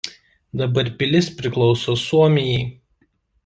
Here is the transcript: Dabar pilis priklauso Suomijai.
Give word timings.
Dabar 0.61 0.89
pilis 1.01 1.29
priklauso 1.41 1.97
Suomijai. 2.07 2.59